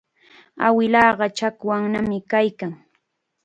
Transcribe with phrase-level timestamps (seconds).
[0.65, 2.71] Awilanqa chakwannam kaykan.